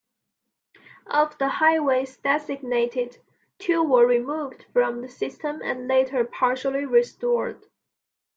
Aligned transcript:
Of 1.11 1.37
the 1.37 1.47
highways 1.47 2.17
designated, 2.17 3.19
two 3.59 3.83
were 3.83 4.07
removed 4.07 4.65
from 4.73 5.03
the 5.03 5.07
system 5.07 5.61
and 5.63 5.87
later 5.87 6.23
partially 6.25 6.85
restored. 6.85 7.63